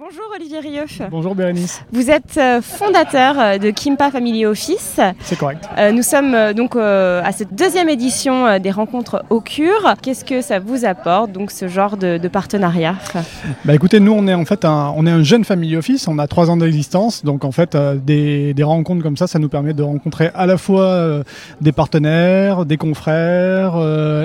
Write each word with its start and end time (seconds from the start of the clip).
Bonjour 0.00 0.26
Olivier 0.32 0.60
Rieuf. 0.60 1.02
Bonjour 1.10 1.34
Bérénice. 1.34 1.82
Vous 1.90 2.08
êtes 2.08 2.36
euh, 2.36 2.62
fondateur 2.62 3.34
euh, 3.36 3.58
de 3.58 3.70
Kimpa 3.70 4.12
Family 4.12 4.46
Office. 4.46 5.00
C'est 5.22 5.36
correct. 5.36 5.68
Euh, 5.76 5.90
nous 5.90 6.04
sommes 6.04 6.52
donc 6.52 6.76
à 6.76 7.32
cette 7.32 7.52
deuxième 7.56 7.88
édition 7.88 8.60
des 8.60 8.70
rencontres 8.70 9.24
au 9.28 9.40
cure. 9.40 9.96
Qu'est-ce 10.00 10.24
que 10.24 10.40
ça 10.40 10.60
vous 10.60 10.84
apporte 10.84 11.32
donc 11.32 11.50
ce 11.50 11.66
genre 11.66 11.96
de, 11.96 12.28
partenariat? 12.28 12.94
Bah 13.64 13.74
écoutez, 13.74 13.98
nous 13.98 14.12
on 14.12 14.28
est 14.28 14.34
en 14.34 14.44
fait 14.44 14.64
un, 14.64 14.94
on 14.96 15.04
est 15.04 15.10
un 15.10 15.24
jeune 15.24 15.44
family 15.44 15.74
office. 15.74 16.06
On 16.06 16.20
a 16.20 16.28
trois 16.28 16.48
ans 16.48 16.56
d'existence, 16.56 17.24
donc 17.24 17.44
en 17.44 17.50
fait 17.50 17.76
des, 17.76 18.54
des, 18.54 18.62
rencontres 18.62 19.02
comme 19.02 19.16
ça, 19.16 19.26
ça 19.26 19.40
nous 19.40 19.48
permet 19.48 19.74
de 19.74 19.82
rencontrer 19.82 20.30
à 20.32 20.46
la 20.46 20.58
fois 20.58 21.24
des 21.60 21.72
partenaires, 21.72 22.66
des 22.66 22.76
confrères, 22.76 23.74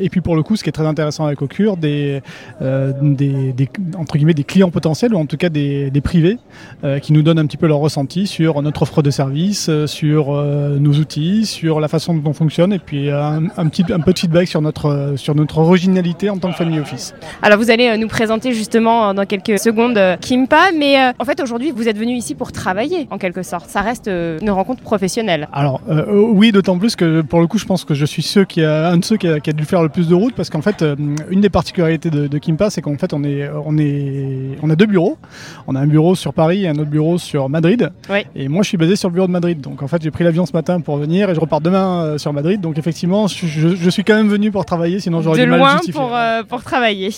et 0.00 0.08
puis 0.08 0.22
pour 0.22 0.34
le 0.34 0.42
coup, 0.42 0.56
ce 0.56 0.62
qui 0.62 0.70
est 0.70 0.72
très 0.72 0.86
intéressant 0.86 1.26
avec 1.26 1.42
Ocure, 1.42 1.76
des, 1.76 2.22
des, 2.60 3.52
des 3.52 3.68
entre 3.98 4.16
guillemets 4.16 4.32
des 4.32 4.44
clients 4.44 4.70
potentiels 4.70 5.12
ou 5.12 5.18
en 5.18 5.26
tout 5.26 5.36
cas 5.36 5.50
des 5.50 5.57
des, 5.90 6.00
privés 6.00 6.38
euh, 6.84 6.98
qui 6.98 7.12
nous 7.12 7.22
donnent 7.22 7.38
un 7.38 7.46
petit 7.46 7.56
peu 7.56 7.66
leur 7.66 7.78
ressenti 7.78 8.26
sur 8.26 8.62
notre 8.62 8.82
offre 8.82 9.02
de 9.02 9.10
service, 9.10 9.68
euh, 9.68 9.86
sur 9.86 10.32
euh, 10.32 10.78
nos 10.78 10.92
outils, 10.92 11.44
sur 11.44 11.80
la 11.80 11.88
façon 11.88 12.14
dont 12.14 12.30
on 12.30 12.32
fonctionne 12.32 12.72
et 12.72 12.78
puis 12.78 13.10
un, 13.10 13.68
petit, 13.68 13.84
un 13.92 14.00
peu 14.00 14.12
de 14.12 14.18
feedback 14.18 14.48
sur 14.48 14.62
notre, 14.62 15.14
sur 15.16 15.34
notre 15.34 15.58
originalité 15.58 16.30
en 16.30 16.38
tant 16.38 16.50
que 16.50 16.56
family 16.56 16.78
office. 16.78 17.14
Alors 17.42 17.58
vous 17.58 17.70
allez 17.70 17.96
nous 17.98 18.08
présenter 18.08 18.52
justement 18.52 19.12
dans 19.12 19.26
quelques 19.26 19.58
secondes 19.58 19.98
Kimpa, 20.20 20.70
mais 20.76 21.12
en 21.18 21.24
fait 21.24 21.40
aujourd'hui 21.40 21.72
vous 21.72 21.88
êtes 21.88 21.98
venu 21.98 22.12
ici 22.12 22.34
pour 22.34 22.52
travailler 22.52 23.08
en 23.10 23.18
quelque 23.18 23.42
sorte. 23.42 23.68
Ça 23.68 23.80
reste 23.80 24.08
une 24.08 24.50
rencontre 24.50 24.82
professionnelle. 24.82 25.48
Alors 25.52 25.80
oui, 26.08 26.52
d'autant 26.52 26.78
plus 26.78 26.96
que 26.96 27.22
pour 27.22 27.40
le 27.40 27.46
coup 27.46 27.58
je 27.58 27.66
pense 27.66 27.84
que 27.84 27.94
je 27.94 28.04
suis 28.04 28.22
ceux 28.22 28.44
qui 28.44 28.62
a, 28.64 28.88
un 28.88 28.98
de 28.98 29.04
ceux 29.04 29.16
qui 29.16 29.28
a, 29.28 29.38
dû 29.40 29.64
faire 29.64 29.82
le 29.82 29.88
plus 29.88 30.08
de 30.08 30.14
route 30.14 30.34
parce 30.34 30.50
qu'en 30.50 30.62
fait 30.62 30.84
une 31.30 31.40
des 31.40 31.50
particularités 31.50 32.10
de, 32.10 32.26
de 32.26 32.38
Kimpa 32.38 32.70
c'est 32.70 32.82
qu'en 32.82 32.96
fait 32.96 33.12
on 33.12 33.24
est, 33.24 33.48
on 33.64 33.76
est, 33.78 34.56
on 34.62 34.70
a 34.70 34.76
deux 34.76 34.86
bureaux. 34.86 35.18
On 35.66 35.74
a 35.74 35.80
un 35.80 35.86
bureau 35.86 36.14
sur 36.14 36.32
Paris 36.32 36.64
et 36.64 36.68
un 36.68 36.74
autre 36.74 36.90
bureau 36.90 37.18
sur 37.18 37.48
Madrid. 37.48 37.90
Et 38.34 38.48
moi, 38.48 38.62
je 38.62 38.68
suis 38.68 38.78
basé 38.78 38.96
sur 38.96 39.08
le 39.08 39.14
bureau 39.14 39.26
de 39.26 39.32
Madrid. 39.32 39.60
Donc, 39.60 39.82
en 39.82 39.88
fait, 39.88 40.02
j'ai 40.02 40.10
pris 40.10 40.24
l'avion 40.24 40.46
ce 40.46 40.52
matin 40.52 40.80
pour 40.80 40.96
venir 40.96 41.30
et 41.30 41.34
je 41.34 41.40
repars 41.40 41.60
demain 41.60 42.02
euh, 42.02 42.18
sur 42.18 42.32
Madrid. 42.32 42.60
Donc, 42.60 42.78
effectivement, 42.78 43.26
je, 43.26 43.90
suis 43.90 44.04
quand 44.04 44.14
même 44.14 44.28
venu 44.28 44.50
pour 44.50 44.64
travailler, 44.64 45.00
sinon 45.00 45.22
j'aurais 45.22 45.44
du 45.44 45.50
mal 45.50 45.62
à 45.62 45.72
justifier. 45.72 45.92
pour, 45.92 46.14
euh, 46.14 46.42
pour 46.42 46.62
travailler. 46.62 47.10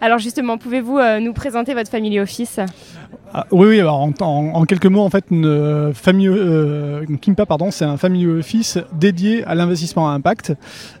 Alors, 0.00 0.18
justement, 0.18 0.58
pouvez-vous 0.58 0.98
euh, 0.98 1.20
nous 1.20 1.32
présenter 1.32 1.74
votre 1.74 1.90
family 1.90 2.20
office? 2.20 2.60
Ah, 3.38 3.46
oui, 3.50 3.66
oui 3.68 3.80
alors 3.80 4.00
en, 4.20 4.64
quelques 4.64 4.86
mots, 4.86 5.02
en 5.02 5.10
fait, 5.10 5.26
une 5.30 5.92
famille, 5.92 6.30
Kimpa, 7.20 7.44
pardon, 7.44 7.70
c'est 7.70 7.84
un 7.84 7.98
family 7.98 8.26
office 8.26 8.78
dédié 8.94 9.44
à 9.44 9.54
l'investissement 9.54 10.08
à 10.08 10.12
impact. 10.12 10.54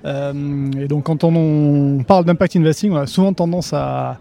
et 0.04 0.86
donc, 0.86 1.04
quand 1.04 1.24
on, 1.24 2.04
parle 2.06 2.26
d'impact 2.26 2.56
investing, 2.56 2.92
on 2.92 2.96
a 2.96 3.06
souvent 3.06 3.32
tendance 3.32 3.72
à, 3.72 4.18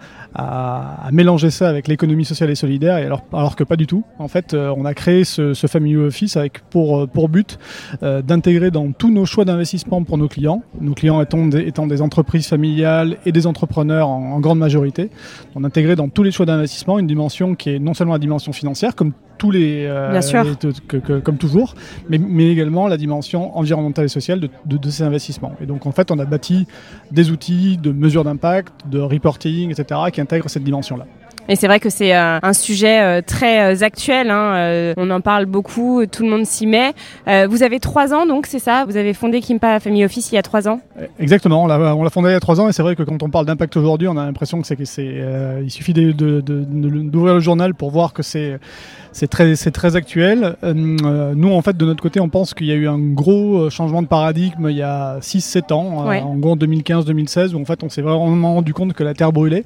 mélanger 1.12 1.50
ça 1.50 1.70
avec 1.70 1.88
l'économie 1.88 2.26
sociale 2.26 2.50
et 2.50 2.56
solidaire, 2.56 2.98
et 2.98 3.06
alors, 3.06 3.56
que 3.56 3.64
pas 3.64 3.76
du 3.76 3.88
tout. 3.88 4.04
En 4.20 4.28
fait, 4.28 4.54
euh, 4.54 4.74
on 4.76 4.86
a 4.86 4.94
créé 4.94 5.24
ce, 5.24 5.54
Family 5.68 5.98
Office 5.98 6.38
avec 6.38 6.60
pour, 6.70 7.00
euh, 7.00 7.28
but 7.28 7.58
euh, 8.04 8.22
d'intégrer 8.22 8.70
dans 8.70 8.92
tous 8.92 9.12
nos 9.12 9.26
choix 9.26 9.46
d'investissement 9.46 10.04
pour 10.04 10.18
nos 10.18 10.28
clients, 10.28 10.62
nos 10.80 10.94
clients 10.94 11.22
étant 11.22 11.48
des, 11.48 11.62
étant 11.62 11.88
des 11.88 12.02
entreprises 12.02 12.48
familiales 12.48 13.18
et 13.26 13.32
des 13.32 13.48
entrepreneurs 13.48 14.08
en, 14.08 14.40
grande 14.40 14.60
majorité, 14.60 15.10
on 15.56 15.62
dans 15.62 16.10
tous 16.10 16.24
les 16.24 16.32
choix 16.32 16.46
d'investissement 16.46 17.00
une 17.00 17.08
dimension 17.08 17.56
qui 17.56 17.72
est 17.72 17.80
non 17.80 17.94
seulement 17.94 18.05
la 18.14 18.20
dimension 18.20 18.54
financière, 18.54 18.96
comme 18.96 19.14
tous 19.38 19.52
les, 19.52 19.86
euh, 19.86 21.22
comme 21.22 21.38
toujours, 21.38 21.76
mais, 22.10 22.18
mais, 22.18 22.50
également 22.50 22.88
la 22.88 22.98
dimension 22.98 23.58
environnementale 23.58 24.06
et 24.06 24.10
sociale 24.10 24.40
de, 24.40 24.50
de, 24.66 24.90
ces 24.90 25.04
investissements. 25.04 25.54
Et 25.62 25.66
donc 25.66 25.86
en 25.86 25.92
fait, 25.92 26.12
on 26.12 26.20
a 26.20 26.26
bâti 26.26 26.68
des 27.12 27.32
outils 27.32 27.78
de 27.78 27.92
mesure 27.92 28.24
d'impact, 28.24 28.88
de 28.90 29.00
reporting, 29.00 29.72
etc., 29.72 30.00
qui 30.14 30.22
intègrent 30.22 30.50
cette 30.50 30.64
dimension-là. 30.64 31.06
Et 31.48 31.56
c'est 31.56 31.68
vrai 31.68 31.80
que 31.80 31.90
c'est 31.90 32.16
euh, 32.16 32.40
un 32.42 32.54
sujet 32.54 33.02
euh, 33.02 33.22
très 33.26 33.84
actuel. 33.84 34.32
Hein, 34.32 34.94
on 34.98 35.10
en 35.12 35.22
parle 35.22 35.46
beaucoup, 35.46 36.06
tout 36.06 36.24
le 36.24 36.30
monde 36.30 36.46
s'y 36.46 36.66
met. 36.68 36.94
vous 37.48 37.64
avez 37.64 37.80
trois 37.80 38.14
ans, 38.14 38.26
donc 38.26 38.48
c'est 38.48 38.60
ça? 38.60 38.86
Vous 38.86 38.98
avez 38.98 39.14
fondé 39.14 39.42
Kimpa 39.42 39.80
Family 39.80 40.06
Office 40.06 40.32
il 40.32 40.36
y 40.36 40.38
a 40.38 40.42
trois 40.42 40.68
ans? 40.68 40.80
Exactement. 41.20 41.64
On 41.64 41.68
l'a 42.04 42.10
fondé 42.10 42.30
il 42.30 42.34
y 42.34 42.36
a 42.36 42.40
trois 42.40 42.60
ans, 42.60 42.70
et 42.70 42.72
c'est 42.72 42.84
vrai 42.84 42.96
que 42.96 43.04
quand 43.04 43.22
on 43.24 43.30
parle 43.30 43.46
d'impact 43.46 43.78
aujourd'hui, 43.78 44.08
on 44.08 44.18
a 44.18 44.26
l'impression 44.26 44.62
que 44.62 44.68
c'est, 44.86 45.06
il 45.64 45.72
suffit 45.72 45.94
d'ouvrir 45.94 47.36
le 47.36 47.40
journal 47.40 47.74
pour 47.74 47.92
voir 47.92 48.14
que 48.14 48.24
c'est 48.24 48.60
c'est 49.16 49.30
très, 49.30 49.56
très 49.56 49.96
actuel. 49.96 50.58
Euh, 50.66 50.74
nous, 50.74 51.54
en 51.54 51.62
fait, 51.62 51.78
de 51.78 51.86
notre 51.86 52.04
côté, 52.04 52.20
on 52.20 52.28
pense 52.28 52.54
qu'il 52.54 52.68
y 52.68 52.72
a 52.74 52.76
eu 52.76 52.90
un 52.90 53.00
gros 53.00 53.60
euh, 53.60 53.70
changement 53.70 54.02
de 54.02 54.08
paradigme 54.08 54.68
il 54.70 54.76
y 54.76 54.82
a 54.82 55.20
6-7 55.22 55.72
ans, 55.72 56.06
euh, 56.06 56.20
en 56.20 56.36
gros 56.36 56.58
2015-2016, 56.58 57.54
où 57.54 57.62
en 57.62 57.64
fait, 57.64 57.82
on 57.84 57.88
s'est 57.88 58.02
vraiment 58.02 58.56
rendu 58.56 58.74
compte 58.74 58.92
que 58.92 59.06
la 59.06 59.14
Terre 59.14 59.32
brûlait. 59.32 59.64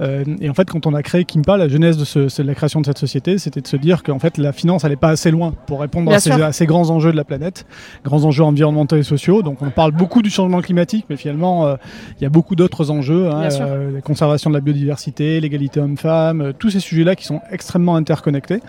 et 0.00 0.50
en 0.50 0.54
fait, 0.54 0.68
quand 0.68 0.88
on 0.88 0.94
a 0.94 1.04
créé 1.04 1.09
Kimpa, 1.26 1.56
la 1.56 1.68
genèse 1.68 1.96
de, 1.96 2.42
la 2.42 2.54
création 2.54 2.80
de 2.80 2.86
cette 2.86 2.98
société, 2.98 3.38
c'était 3.38 3.60
de 3.60 3.66
se 3.66 3.76
dire 3.76 4.02
qu'en 4.02 4.18
fait, 4.18 4.38
la 4.38 4.52
finance 4.52 4.82
n'allait 4.82 4.96
pas 4.96 5.10
assez 5.10 5.30
loin 5.30 5.52
pour 5.66 5.80
répondre 5.80 6.12
à 6.12 6.18
ces, 6.52 6.66
grands 6.66 6.90
enjeux 6.90 7.12
de 7.12 7.16
la 7.16 7.24
planète, 7.24 7.66
grands 8.04 8.24
enjeux 8.24 8.44
environnementaux 8.44 8.96
et 8.96 9.02
sociaux. 9.02 9.42
Donc, 9.42 9.62
on 9.62 9.70
parle 9.70 9.92
beaucoup 9.92 10.22
du 10.22 10.30
changement 10.30 10.60
climatique, 10.60 11.06
mais 11.10 11.16
finalement, 11.16 11.76
il 12.18 12.22
y 12.22 12.26
a 12.26 12.30
beaucoup 12.30 12.56
d'autres 12.56 12.90
enjeux, 12.90 13.28
hein, 13.28 13.48
la 13.94 14.00
conservation 14.00 14.50
de 14.50 14.54
la 14.54 14.60
biodiversité, 14.60 15.40
l'égalité 15.40 15.80
homme-femme, 15.80 16.52
tous 16.58 16.70
ces 16.70 16.80
sujets-là 16.80 17.16
qui 17.16 17.24
sont 17.24 17.40
extrêmement 17.50 17.96
interconnectés. 17.96 18.60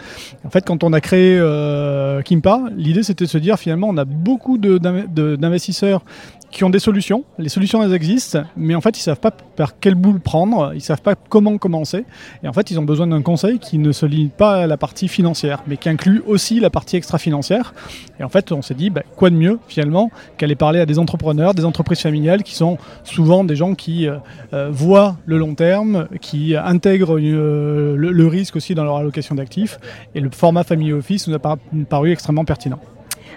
En 0.46 0.50
fait, 0.50 0.66
quand 0.66 0.84
on 0.84 0.94
a 0.94 1.02
créé 1.02 1.38
euh, 1.40 2.22
Kimpa, 2.22 2.64
l'idée 2.76 3.04
c'était 3.04 3.26
de 3.26 3.30
se 3.30 3.38
dire 3.38 3.58
finalement 3.58 3.88
on 3.90 3.98
a 3.98 4.06
beaucoup 4.06 4.58
d'investisseurs 4.58 6.04
qui 6.52 6.64
ont 6.64 6.70
des 6.70 6.80
solutions. 6.80 7.24
Les 7.38 7.50
solutions, 7.50 7.82
elles 7.82 7.94
existent, 7.94 8.44
mais 8.58 8.76
en 8.76 8.82
fait, 8.82 8.98
ils 8.98 9.02
savent 9.02 9.20
pas 9.20 9.32
par 9.32 9.80
quelle 9.80 9.96
boule 9.96 10.20
prendre, 10.20 10.74
ils 10.76 10.82
savent 10.82 11.02
pas 11.02 11.16
comment 11.16 11.58
commencer. 11.58 12.06
Et 12.44 12.48
en 12.48 12.54
fait, 12.54 12.72
ils 12.72 12.80
ont 12.80 12.84
besoin 12.84 13.08
d'un 13.08 13.22
conseil 13.22 13.58
qui 13.60 13.78
ne 13.78 13.92
se 13.92 14.06
limite 14.06 14.34
pas 14.34 14.64
à 14.64 14.68
la 14.68 14.78
partie 14.78 15.08
financière, 15.08 15.64
mais 15.68 15.78
qui 15.78 15.90
inclut 15.90 16.22
aussi 16.28 16.60
la 16.60 16.70
partie 16.70 16.98
extra-financière. 16.98 17.74
Et 18.20 18.24
en 18.24 18.30
fait, 18.30 18.52
on 18.52 18.62
s'est 18.62 18.74
dit, 18.74 18.90
bah, 18.90 19.04
quoi 19.16 19.30
de 19.30 19.36
mieux, 19.36 19.60
finalement, 19.68 20.12
qu'aller 20.38 20.56
parler 20.56 20.80
à 20.80 20.86
des 20.86 21.00
entrepreneurs, 21.00 21.54
des 21.54 21.66
entreprises 21.66 22.02
familiales, 22.02 22.44
qui 22.44 22.56
sont 22.56 22.78
souvent 23.04 23.44
des 23.44 23.56
gens 23.56 23.74
qui 23.74 24.08
euh, 24.08 24.18
euh, 24.54 24.70
voient 24.72 25.18
le 25.26 25.38
long 25.38 25.56
terme, 25.56 26.08
qui 26.20 26.56
intègrent 26.56 27.18
euh, 27.18 27.96
le, 27.98 28.28
risque 28.28 28.56
aussi 28.56 28.76
dans 28.76 28.84
leur 28.84 28.98
allocation 28.98 29.36
d'actifs. 29.36 29.80
Et 30.16 30.20
le 30.20 30.30
format 30.30 30.64
Family 30.64 30.94
Office 30.94 31.28
nous 31.28 31.36
a 31.36 31.58
paru 31.90 32.12
extrêmement 32.12 32.46
pertinent. 32.46 32.80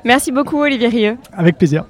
Merci 0.05 0.33
beaucoup, 0.33 0.61
Olivier 0.61 0.89
Rieux. 0.89 1.17
Avec 1.33 1.57
plaisir. 1.57 1.85